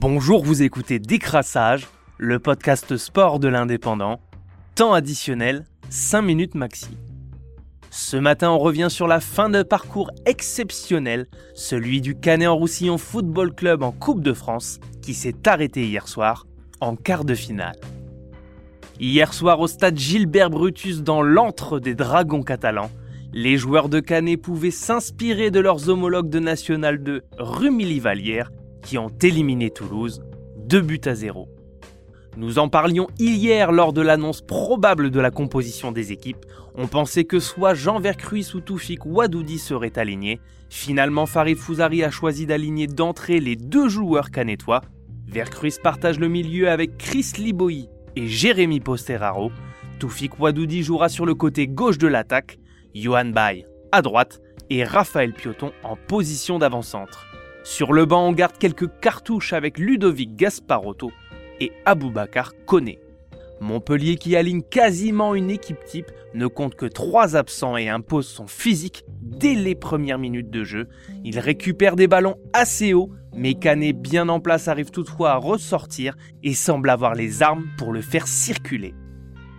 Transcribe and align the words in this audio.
Bonjour, 0.00 0.44
vous 0.44 0.62
écoutez 0.62 1.00
Décrassage, 1.00 1.88
le 2.18 2.38
podcast 2.38 2.96
sport 2.96 3.40
de 3.40 3.48
l'indépendant. 3.48 4.20
Temps 4.76 4.92
additionnel, 4.92 5.64
5 5.90 6.22
minutes 6.22 6.54
maxi. 6.54 6.96
Ce 7.90 8.16
matin, 8.16 8.52
on 8.52 8.60
revient 8.60 8.86
sur 8.90 9.08
la 9.08 9.18
fin 9.18 9.50
de 9.50 9.64
parcours 9.64 10.12
exceptionnel, 10.24 11.26
celui 11.52 12.00
du 12.00 12.14
Canet-en-Roussillon 12.14 12.96
Football 12.96 13.52
Club 13.52 13.82
en 13.82 13.90
Coupe 13.90 14.22
de 14.22 14.32
France, 14.32 14.78
qui 15.02 15.14
s'est 15.14 15.48
arrêté 15.48 15.88
hier 15.88 16.06
soir, 16.06 16.46
en 16.80 16.94
quart 16.94 17.24
de 17.24 17.34
finale. 17.34 17.80
Hier 19.00 19.34
soir 19.34 19.58
au 19.58 19.66
stade 19.66 19.98
Gilbert 19.98 20.50
Brutus 20.50 21.02
dans 21.02 21.22
l'antre 21.22 21.80
des 21.80 21.96
Dragons 21.96 22.44
catalans, 22.44 22.92
les 23.32 23.56
joueurs 23.56 23.88
de 23.88 23.98
Canet 23.98 24.40
pouvaient 24.40 24.70
s'inspirer 24.70 25.50
de 25.50 25.58
leurs 25.58 25.88
homologues 25.88 26.30
de 26.30 26.38
National 26.38 27.02
2, 27.02 27.22
Rumilly-Vallière, 27.36 28.52
qui 28.82 28.98
ont 28.98 29.12
éliminé 29.22 29.70
Toulouse, 29.70 30.22
2 30.66 30.80
buts 30.80 31.00
à 31.04 31.14
0. 31.14 31.48
Nous 32.36 32.58
en 32.58 32.68
parlions 32.68 33.08
hier 33.18 33.72
lors 33.72 33.92
de 33.92 34.00
l'annonce 34.00 34.42
probable 34.42 35.10
de 35.10 35.18
la 35.18 35.30
composition 35.30 35.90
des 35.90 36.12
équipes. 36.12 36.46
On 36.74 36.86
pensait 36.86 37.24
que 37.24 37.40
soit 37.40 37.74
Jean 37.74 37.98
Vercruis 37.98 38.46
ou 38.54 38.60
Toufik 38.60 39.04
Wadoudi 39.04 39.58
seraient 39.58 39.98
alignés. 39.98 40.40
Finalement, 40.68 41.26
Farid 41.26 41.58
Fouzari 41.58 42.04
a 42.04 42.10
choisi 42.10 42.46
d'aligner 42.46 42.86
d'entrée 42.86 43.40
les 43.40 43.56
deux 43.56 43.88
joueurs 43.88 44.30
canetois. 44.30 44.82
Vercruis 45.26 45.74
partage 45.82 46.20
le 46.20 46.28
milieu 46.28 46.70
avec 46.70 46.96
Chris 46.96 47.32
Liboy 47.38 47.88
et 48.14 48.28
Jérémy 48.28 48.80
Posteraro. 48.80 49.50
Toufik 49.98 50.38
Wadoudi 50.38 50.82
jouera 50.82 51.08
sur 51.08 51.26
le 51.26 51.34
côté 51.34 51.66
gauche 51.66 51.98
de 51.98 52.06
l'attaque. 52.06 52.58
Johan 52.94 53.26
Bay 53.26 53.66
à 53.92 54.02
droite 54.02 54.40
et 54.70 54.84
Raphaël 54.84 55.32
Pioton 55.32 55.72
en 55.82 55.96
position 55.96 56.58
d'avant-centre. 56.58 57.27
Sur 57.70 57.92
le 57.92 58.06
banc, 58.06 58.26
on 58.26 58.32
garde 58.32 58.56
quelques 58.56 58.88
cartouches 58.98 59.52
avec 59.52 59.76
Ludovic 59.76 60.34
Gasparotto 60.36 61.12
et 61.60 61.70
Aboubacar 61.84 62.54
Koné. 62.64 62.98
Montpellier 63.60 64.16
qui 64.16 64.36
aligne 64.36 64.62
quasiment 64.62 65.34
une 65.34 65.50
équipe 65.50 65.84
type 65.84 66.10
ne 66.32 66.46
compte 66.46 66.76
que 66.76 66.86
3 66.86 67.36
absents 67.36 67.76
et 67.76 67.90
impose 67.90 68.26
son 68.26 68.46
physique 68.46 69.04
dès 69.20 69.54
les 69.54 69.74
premières 69.74 70.18
minutes 70.18 70.48
de 70.48 70.64
jeu. 70.64 70.88
Il 71.24 71.38
récupère 71.38 71.94
des 71.94 72.08
ballons 72.08 72.38
assez 72.54 72.94
hauts, 72.94 73.10
mais 73.36 73.52
Canet 73.52 73.94
bien 73.94 74.30
en 74.30 74.40
place 74.40 74.66
arrive 74.66 74.90
toutefois 74.90 75.32
à 75.32 75.36
ressortir 75.36 76.16
et 76.42 76.54
semble 76.54 76.88
avoir 76.88 77.14
les 77.14 77.42
armes 77.42 77.66
pour 77.76 77.92
le 77.92 78.00
faire 78.00 78.28
circuler. 78.28 78.94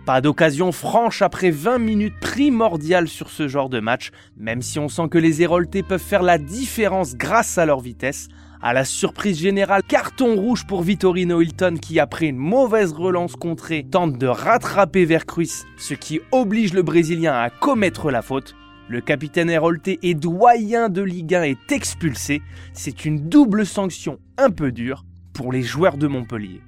Pas 0.06 0.20
d'occasion 0.20 0.72
franche 0.72 1.20
après 1.22 1.50
20 1.50 1.78
minutes 1.78 2.18
primordiales 2.20 3.08
sur 3.08 3.28
ce 3.28 3.48
genre 3.48 3.68
de 3.68 3.80
match, 3.80 4.10
même 4.36 4.62
si 4.62 4.78
on 4.78 4.88
sent 4.88 5.08
que 5.10 5.18
les 5.18 5.42
Héroltés 5.42 5.82
peuvent 5.82 6.00
faire 6.00 6.22
la 6.22 6.38
différence 6.38 7.14
grâce 7.14 7.58
à 7.58 7.66
leur 7.66 7.80
vitesse. 7.80 8.28
À 8.62 8.72
la 8.72 8.84
surprise 8.84 9.38
générale, 9.38 9.82
carton 9.86 10.36
rouge 10.36 10.66
pour 10.66 10.82
Vittorino 10.82 11.40
Hilton 11.40 11.76
qui, 11.80 12.00
après 12.00 12.26
une 12.26 12.36
mauvaise 12.36 12.92
relance 12.92 13.36
contrée, 13.36 13.86
tente 13.90 14.18
de 14.18 14.26
rattraper 14.26 15.04
Vercruis, 15.04 15.64
ce 15.76 15.94
qui 15.94 16.20
oblige 16.32 16.72
le 16.72 16.82
Brésilien 16.82 17.34
à 17.34 17.50
commettre 17.50 18.10
la 18.10 18.22
faute. 18.22 18.56
Le 18.88 19.00
capitaine 19.00 19.50
Hérolté 19.50 19.98
et 20.02 20.14
doyen 20.14 20.88
de 20.88 21.02
Ligue 21.02 21.34
1 21.34 21.42
est 21.44 21.72
expulsé. 21.72 22.42
C'est 22.72 23.04
une 23.04 23.28
double 23.28 23.64
sanction 23.64 24.18
un 24.36 24.50
peu 24.50 24.72
dure 24.72 25.04
pour 25.32 25.52
les 25.52 25.62
joueurs 25.62 25.96
de 25.96 26.06
Montpellier. 26.06 26.60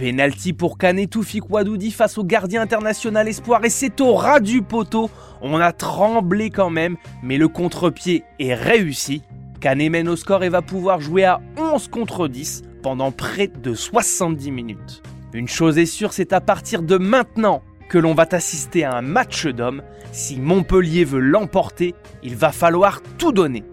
Penalty 0.00 0.54
pour 0.54 0.78
Canet 0.78 1.10
Toufik 1.10 1.50
Wadoudi 1.50 1.90
face 1.90 2.16
au 2.16 2.24
gardien 2.24 2.62
international 2.62 3.28
espoir 3.28 3.62
et 3.66 3.68
c'est 3.68 4.00
au 4.00 4.14
ras 4.14 4.40
du 4.40 4.62
poteau. 4.62 5.10
On 5.42 5.60
a 5.60 5.72
tremblé 5.72 6.48
quand 6.48 6.70
même, 6.70 6.96
mais 7.22 7.36
le 7.36 7.48
contre-pied 7.48 8.24
est 8.38 8.54
réussi. 8.54 9.22
Canet 9.60 9.90
mène 9.90 10.08
au 10.08 10.16
score 10.16 10.42
et 10.42 10.48
va 10.48 10.62
pouvoir 10.62 11.02
jouer 11.02 11.24
à 11.24 11.42
11 11.58 11.88
contre 11.88 12.28
10 12.28 12.62
pendant 12.82 13.12
près 13.12 13.48
de 13.48 13.74
70 13.74 14.50
minutes. 14.50 15.02
Une 15.34 15.48
chose 15.48 15.76
est 15.76 15.84
sûre, 15.84 16.14
c'est 16.14 16.32
à 16.32 16.40
partir 16.40 16.80
de 16.82 16.96
maintenant 16.96 17.60
que 17.90 17.98
l'on 17.98 18.14
va 18.14 18.24
assister 18.32 18.84
à 18.84 18.96
un 18.96 19.02
match 19.02 19.46
d'hommes. 19.48 19.82
Si 20.12 20.40
Montpellier 20.40 21.04
veut 21.04 21.20
l'emporter, 21.20 21.94
il 22.22 22.36
va 22.36 22.52
falloir 22.52 23.02
tout 23.18 23.32
donner. 23.32 23.64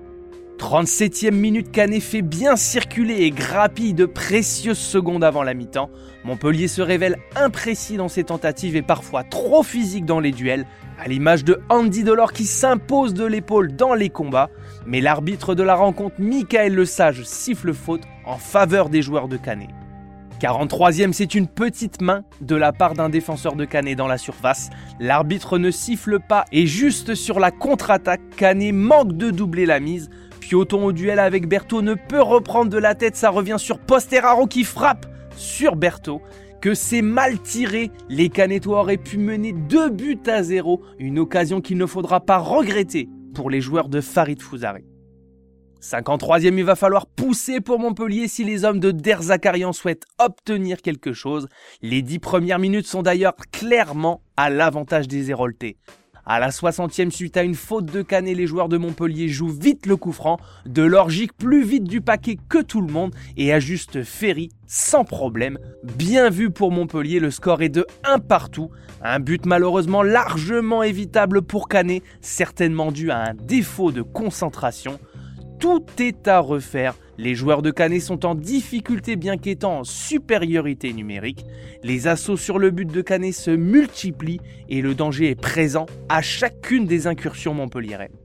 37e 0.58 1.32
minute, 1.32 1.72
Canet 1.72 2.02
fait 2.02 2.22
bien 2.22 2.56
circuler 2.56 3.22
et 3.22 3.32
grappille 3.32 3.94
de 3.94 4.06
précieuses 4.06 4.78
secondes 4.78 5.24
avant 5.24 5.44
la 5.44 5.54
mi-temps. 5.54 5.90
Montpellier 6.26 6.68
se 6.68 6.82
révèle 6.82 7.18
imprécis 7.36 7.96
dans 7.96 8.08
ses 8.08 8.24
tentatives 8.24 8.76
et 8.76 8.82
parfois 8.82 9.24
trop 9.24 9.64
physique 9.64 10.06
dans 10.06 10.20
les 10.20 10.32
duels, 10.32 10.66
à 11.00 11.08
l'image 11.08 11.44
de 11.46 11.62
Andy 11.70 12.04
Delors 12.04 12.34
qui 12.34 12.46
s'impose 12.46 13.14
de 13.14 13.26
l'épaule 13.26 13.76
dans 13.76 13.94
les 13.94 14.10
combats. 14.10 14.50
Mais 14.86 15.00
l'arbitre 15.00 15.56
de 15.56 15.64
la 15.64 15.76
rencontre, 15.76 16.16
Michael 16.20 16.74
Le 16.74 16.86
Sage, 16.86 17.24
siffle 17.24 17.74
faute 17.74 18.04
en 18.26 18.38
faveur 18.38 18.90
des 18.90 19.02
joueurs 19.02 19.28
de 19.28 19.38
Canet. 19.38 19.70
43e, 20.40 21.14
c'est 21.14 21.34
une 21.36 21.48
petite 21.48 22.02
main 22.02 22.24
de 22.42 22.56
la 22.56 22.72
part 22.72 22.94
d'un 22.94 23.10
défenseur 23.10 23.56
de 23.56 23.66
Canet 23.66 23.98
dans 23.98 24.08
la 24.08 24.18
surface. 24.18 24.70
L'arbitre 25.00 25.58
ne 25.58 25.72
siffle 25.72 26.20
pas 26.20 26.46
et 26.52 26.68
juste 26.68 27.16
sur 27.16 27.40
la 27.40 27.52
contre-attaque, 27.52 28.22
Canet 28.36 28.74
manque 28.74 29.14
de 29.14 29.32
doubler 29.32 29.66
la 29.66 29.80
mise. 29.80 30.10
Pioton 30.40 30.86
au 30.86 30.92
duel 30.92 31.20
avec 31.20 31.48
Berthaud 31.48 31.82
ne 31.82 31.96
peut 31.96 32.22
reprendre 32.22 32.70
de 32.70 32.78
la 32.78 32.96
tête, 32.96 33.16
ça 33.16 33.30
revient 33.30 33.58
sur 33.58 33.80
Posteraro 33.80 34.48
qui 34.48 34.64
frappe 34.64 35.06
sur 35.36 35.76
Berthaud. 35.76 36.22
Que 36.62 36.74
c'est 36.74 37.02
mal 37.02 37.40
tiré, 37.42 37.92
les 38.10 38.30
Canetois 38.30 38.80
auraient 38.80 38.98
pu 38.98 39.18
mener 39.18 39.54
deux 39.54 39.90
buts 39.90 40.20
à 40.28 40.44
zéro, 40.44 40.82
une 41.00 41.20
occasion 41.20 41.62
qu'il 41.62 41.78
ne 41.78 41.86
faudra 41.86 42.20
pas 42.20 42.38
regretter 42.38 43.10
pour 43.34 43.50
les 43.50 43.62
joueurs 43.62 43.90
de 43.90 44.02
Farid 44.02 44.42
Fouzari. 44.42 44.84
53e, 45.82 46.58
il 46.58 46.64
va 46.64 46.76
falloir 46.76 47.06
pousser 47.06 47.62
pour 47.62 47.80
Montpellier 47.80 48.28
si 48.28 48.44
les 48.44 48.66
hommes 48.66 48.80
de 48.80 48.92
Der 48.92 49.22
Zakarian 49.22 49.74
souhaitent 49.74 50.06
obtenir 50.18 50.82
quelque 50.82 51.14
chose. 51.14 51.48
Les 51.82 52.02
dix 52.02 52.20
premières 52.20 52.60
minutes 52.60 52.88
sont 52.88 53.04
d'ailleurs 53.04 53.36
clairement 53.52 54.22
à 54.38 54.50
l'avantage 54.50 55.08
des 55.08 55.30
Héroltés. 55.30 55.78
À 56.30 56.40
la 56.40 56.50
60e, 56.50 57.10
suite 57.10 57.38
à 57.38 57.44
une 57.44 57.56
faute 57.56 57.86
de 57.86 58.02
Canet, 58.02 58.36
les 58.36 58.48
joueurs 58.48 58.68
de 58.68 58.76
Montpellier 58.76 59.30
jouent 59.30 59.48
vite 59.48 59.86
le 59.86 59.96
coup 59.96 60.12
franc. 60.12 60.38
De 60.66 60.82
l'orgique 60.82 61.32
plus 61.38 61.64
vite 61.64 61.86
du 61.86 62.02
paquet 62.02 62.38
que 62.50 62.62
tout 62.62 62.82
le 62.82 62.92
monde 62.92 63.16
et 63.38 63.54
ajuste 63.54 64.04
Ferry 64.04 64.50
sans 64.66 65.06
problème. 65.06 65.58
Bien 65.84 66.30
vu 66.30 66.50
pour 66.50 66.74
Montpellier, 66.74 67.22
le 67.22 67.32
score 67.32 67.62
est 67.62 67.70
de 67.70 67.88
1 68.04 68.20
partout. 68.20 68.72
Un 69.02 69.22
but 69.22 69.46
malheureusement 69.46 70.04
largement 70.04 70.84
évitable 70.84 71.44
pour 71.44 71.70
Canet, 71.70 72.04
certainement 72.20 72.92
dû 72.92 73.10
à 73.10 73.20
un 73.20 73.34
défaut 73.34 73.94
de 73.94 74.02
concentration. 74.02 75.00
Tout 75.60 75.86
est 76.00 76.28
à 76.28 76.40
refaire. 76.40 76.96
Les 77.18 77.34
joueurs 77.34 77.64
de 77.64 77.72
Canet 77.72 78.00
sont 78.02 78.26
en 78.26 78.36
difficulté 78.36 79.16
bien 79.16 79.38
qu'étant 79.38 79.80
en 79.80 79.84
supériorité 79.84 80.94
numérique. 80.94 81.46
Les 81.82 82.08
assauts 82.08 82.38
sur 82.38 82.60
le 82.60 82.70
but 82.70 82.92
de 82.92 83.02
Canet 83.02 83.34
se 83.34 83.50
multiplient 83.50 84.40
et 84.70 84.82
le 84.82 84.94
danger 84.94 85.32
est 85.32 85.40
présent 85.40 85.88
à 86.10 86.22
chacune 86.22 86.86
des 86.86 87.08
incursions 87.08 87.56
montpelliéraines. 87.56 88.16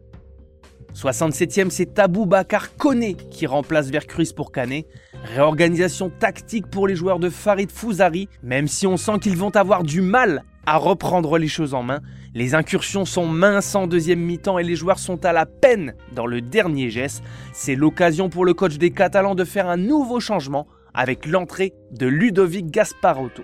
67e, 0.95 1.71
c'est 1.71 1.95
Tabou 1.95 2.27
Bakar 2.27 2.77
Kone 2.77 3.15
qui 3.31 3.47
remplace 3.47 3.89
Vercruis 3.89 4.33
pour 4.37 4.53
Canet. 4.53 4.87
Réorganisation 5.25 6.11
tactique 6.11 6.67
pour 6.67 6.87
les 6.87 6.97
joueurs 6.97 7.19
de 7.19 7.31
Farid 7.31 7.71
Fouzari, 7.71 8.29
même 8.43 8.69
si 8.69 8.87
on 8.87 8.99
sent 8.99 9.21
qu'ils 9.23 9.39
vont 9.39 9.57
avoir 9.57 9.85
du 9.85 10.03
mal 10.03 10.45
à 10.67 10.77
reprendre 10.77 11.39
les 11.39 11.49
choses 11.49 11.75
en 11.75 11.83
main. 11.83 12.01
Les 12.35 12.55
incursions 12.55 13.05
sont 13.05 13.27
minces 13.27 13.75
en 13.75 13.87
deuxième 13.87 14.21
mi-temps 14.21 14.59
et 14.59 14.63
les 14.63 14.77
joueurs 14.77 14.99
sont 14.99 15.25
à 15.25 15.33
la 15.33 15.47
peine 15.47 15.95
dans 16.13 16.27
le 16.27 16.41
dernier 16.41 16.91
geste. 16.91 17.23
C'est 17.53 17.75
l'occasion 17.75 18.29
pour 18.29 18.45
le 18.45 18.55
coach 18.55 18.79
des 18.79 18.91
Catalans 18.91 19.35
de 19.35 19.45
faire 19.45 19.69
un 19.69 19.77
nouveau 19.77 20.21
changement 20.21 20.67
avec 20.95 21.27
l'entrée 21.27 21.73
de 21.91 22.07
Ludovic 22.07 22.71
Gasparotto. 22.71 23.43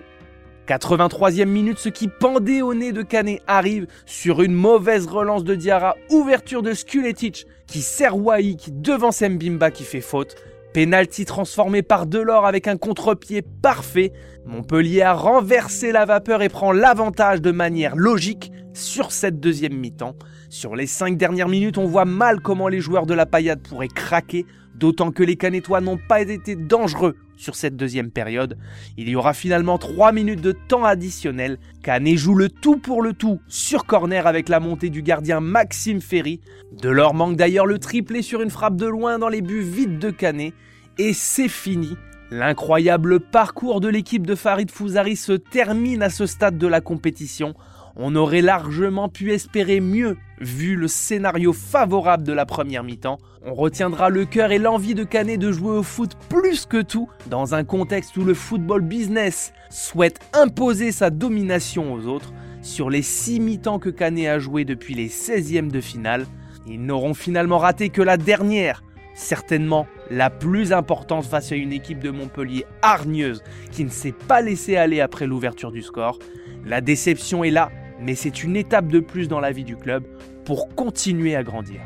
83e 0.67 1.45
minute, 1.45 1.79
ce 1.79 1.89
qui 1.89 2.07
pendait 2.07 2.61
au 2.61 2.75
nez 2.75 2.91
de 2.91 3.01
Canet 3.01 3.41
arrive 3.47 3.87
sur 4.05 4.43
une 4.43 4.53
mauvaise 4.53 5.07
relance 5.07 5.43
de 5.43 5.55
Diarra, 5.55 5.95
ouverture 6.11 6.61
de 6.61 6.73
Skuletic 6.73 7.47
qui 7.65 7.81
sert 7.81 8.15
Wai 8.15 8.55
qui 8.55 8.71
devance 8.71 9.21
Mbimba 9.21 9.71
qui 9.71 9.83
fait 9.83 10.01
faute. 10.01 10.35
Penalty 10.73 11.25
transformé 11.25 11.81
par 11.81 12.05
Delors 12.05 12.45
avec 12.45 12.67
un 12.67 12.77
contre-pied 12.77 13.41
parfait. 13.41 14.13
Montpellier 14.45 15.01
a 15.01 15.13
renversé 15.13 15.91
la 15.91 16.05
vapeur 16.05 16.41
et 16.41 16.49
prend 16.49 16.71
l'avantage 16.71 17.41
de 17.41 17.51
manière 17.51 17.95
logique 17.95 18.51
sur 18.73 19.11
cette 19.11 19.39
deuxième 19.39 19.73
mi-temps. 19.73 20.15
Sur 20.49 20.75
les 20.75 20.87
cinq 20.87 21.15
dernières 21.15 21.47
minutes, 21.47 21.77
on 21.77 21.85
voit 21.85 22.05
mal 22.05 22.39
comment 22.39 22.67
les 22.67 22.81
joueurs 22.81 23.05
de 23.05 23.13
la 23.13 23.27
paillade 23.27 23.61
pourraient 23.61 23.87
craquer, 23.87 24.47
d'autant 24.73 25.11
que 25.11 25.21
les 25.21 25.35
Canetois 25.35 25.79
n'ont 25.79 25.99
pas 26.09 26.21
été 26.21 26.55
dangereux 26.55 27.15
sur 27.37 27.55
cette 27.55 27.75
deuxième 27.75 28.09
période. 28.09 28.57
Il 28.97 29.09
y 29.09 29.15
aura 29.15 29.33
finalement 29.33 29.77
3 29.77 30.11
minutes 30.11 30.41
de 30.41 30.51
temps 30.51 30.85
additionnel. 30.85 31.59
Canet 31.83 32.17
joue 32.17 32.33
le 32.33 32.49
tout 32.49 32.77
pour 32.77 33.03
le 33.03 33.13
tout 33.13 33.39
sur 33.47 33.85
corner 33.85 34.25
avec 34.25 34.49
la 34.49 34.59
montée 34.59 34.89
du 34.89 35.03
gardien 35.03 35.39
Maxime 35.39 36.01
Ferry. 36.01 36.41
Delors 36.81 37.13
manque 37.13 37.35
d'ailleurs 37.35 37.67
le 37.67 37.77
triplé 37.77 38.23
sur 38.23 38.41
une 38.41 38.49
frappe 38.49 38.75
de 38.75 38.87
loin 38.87 39.19
dans 39.19 39.29
les 39.29 39.43
buts 39.43 39.61
vides 39.61 39.99
de 39.99 40.09
Canet. 40.09 40.53
Et 40.97 41.13
c'est 41.13 41.47
fini. 41.47 41.95
L'incroyable 42.31 43.19
parcours 43.19 43.81
de 43.81 43.87
l'équipe 43.87 44.25
de 44.25 44.35
Farid 44.35 44.71
Fouzari 44.71 45.15
se 45.15 45.33
termine 45.33 46.01
à 46.01 46.09
ce 46.09 46.25
stade 46.25 46.57
de 46.57 46.67
la 46.67 46.81
compétition. 46.81 47.53
On 47.95 48.15
aurait 48.15 48.41
largement 48.41 49.09
pu 49.09 49.33
espérer 49.33 49.79
mieux, 49.79 50.17
vu 50.39 50.75
le 50.75 50.87
scénario 50.87 51.53
favorable 51.53 52.23
de 52.23 52.33
la 52.33 52.45
première 52.45 52.83
mi-temps. 52.83 53.17
On 53.45 53.53
retiendra 53.53 54.09
le 54.09 54.25
cœur 54.25 54.51
et 54.51 54.59
l'envie 54.59 54.95
de 54.95 55.03
Canet 55.03 55.39
de 55.39 55.51
jouer 55.51 55.77
au 55.77 55.83
foot 55.83 56.11
plus 56.29 56.65
que 56.65 56.81
tout, 56.81 57.09
dans 57.27 57.55
un 57.55 57.63
contexte 57.63 58.15
où 58.17 58.23
le 58.23 58.33
football 58.33 58.81
business 58.81 59.53
souhaite 59.69 60.19
imposer 60.33 60.91
sa 60.91 61.09
domination 61.09 61.93
aux 61.93 62.05
autres. 62.07 62.33
Sur 62.61 62.89
les 62.89 63.01
6 63.01 63.39
mi-temps 63.39 63.79
que 63.79 63.89
Canet 63.89 64.27
a 64.27 64.39
joué 64.39 64.65
depuis 64.65 64.93
les 64.93 65.07
16e 65.07 65.69
de 65.69 65.81
finale, 65.81 66.25
ils 66.67 66.81
n'auront 66.81 67.13
finalement 67.13 67.57
raté 67.57 67.89
que 67.89 68.01
la 68.01 68.17
dernière, 68.17 68.83
certainement 69.15 69.87
la 70.09 70.29
plus 70.29 70.73
importante 70.73 71.25
face 71.25 71.51
à 71.51 71.55
une 71.55 71.73
équipe 71.73 71.99
de 71.99 72.11
Montpellier 72.11 72.65
hargneuse 72.81 73.43
qui 73.71 73.83
ne 73.83 73.89
s'est 73.89 74.13
pas 74.27 74.41
laissée 74.41 74.77
aller 74.77 75.01
après 75.01 75.27
l'ouverture 75.27 75.71
du 75.71 75.81
score. 75.81 76.19
La 76.65 76.81
déception 76.81 77.43
est 77.43 77.51
là, 77.51 77.71
mais 78.01 78.15
c'est 78.15 78.43
une 78.43 78.55
étape 78.55 78.87
de 78.87 78.99
plus 78.99 79.27
dans 79.27 79.39
la 79.39 79.51
vie 79.51 79.63
du 79.63 79.75
club 79.75 80.03
pour 80.45 80.73
continuer 80.75 81.35
à 81.35 81.43
grandir. 81.43 81.81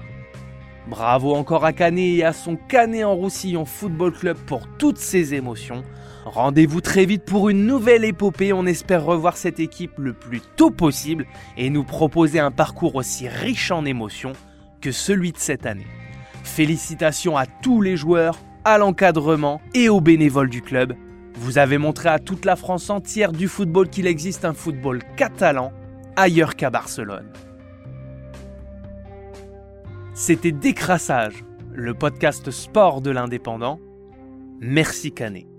Bravo 0.87 1.33
encore 1.33 1.63
à 1.63 1.71
Canet 1.71 2.17
et 2.17 2.23
à 2.25 2.33
son 2.33 2.57
Canet 2.57 3.05
en 3.05 3.15
Roussillon 3.15 3.63
Football 3.63 4.11
Club 4.11 4.37
pour 4.37 4.67
toutes 4.77 4.97
ces 4.97 5.33
émotions. 5.33 5.83
Rendez-vous 6.25 6.81
très 6.81 7.05
vite 7.05 7.23
pour 7.23 7.49
une 7.49 7.65
nouvelle 7.65 8.03
épopée. 8.03 8.53
On 8.53 8.65
espère 8.65 9.05
revoir 9.05 9.37
cette 9.37 9.59
équipe 9.59 9.97
le 9.97 10.13
plus 10.13 10.41
tôt 10.41 10.71
possible 10.71 11.25
et 11.57 11.69
nous 11.69 11.83
proposer 11.83 12.39
un 12.39 12.51
parcours 12.51 12.95
aussi 12.95 13.27
riche 13.27 13.71
en 13.71 13.85
émotions 13.85 14.33
que 14.81 14.91
celui 14.91 15.31
de 15.31 15.37
cette 15.37 15.65
année. 15.65 15.87
Félicitations 16.43 17.37
à 17.37 17.45
tous 17.45 17.81
les 17.81 17.95
joueurs, 17.95 18.37
à 18.65 18.77
l'encadrement 18.77 19.61
et 19.73 19.87
aux 19.87 20.01
bénévoles 20.01 20.49
du 20.49 20.61
club. 20.61 20.95
Vous 21.35 21.57
avez 21.57 21.77
montré 21.77 22.09
à 22.09 22.19
toute 22.19 22.43
la 22.43 22.57
France 22.57 22.89
entière 22.89 23.31
du 23.31 23.47
football 23.47 23.89
qu'il 23.89 24.07
existe 24.07 24.43
un 24.43 24.53
football 24.53 25.01
catalan 25.15 25.71
ailleurs 26.15 26.55
qu'à 26.55 26.69
Barcelone. 26.69 27.31
C'était 30.13 30.51
Décrassage, 30.51 31.43
le 31.71 31.93
podcast 31.93 32.51
sport 32.51 33.01
de 33.01 33.11
l'indépendant. 33.11 33.79
Merci 34.59 35.11
Canet. 35.11 35.52